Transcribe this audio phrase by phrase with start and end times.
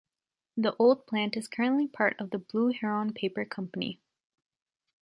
[0.57, 4.01] The old plant is currently part of the Blue Heron Paper Company.